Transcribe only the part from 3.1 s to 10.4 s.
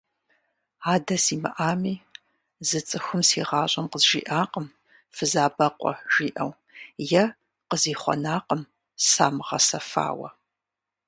си гъащӀэм къызжиӀакъым фызабэкъуэ жиӀэу, е къызихъуэнакъым самыгъэсэфауэ.